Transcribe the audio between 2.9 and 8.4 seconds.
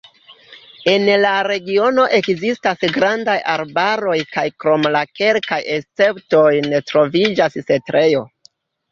grandaj arbaroj kaj krom la kelkaj esceptoj ne troviĝas setlejo.